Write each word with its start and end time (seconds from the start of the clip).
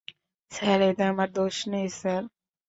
Sir, 0.51 0.79
এতে 0.89 1.03
আমার 1.11 1.29
দোষ 1.37 1.55
নেই, 1.71 1.87
স্যার। 1.99 2.23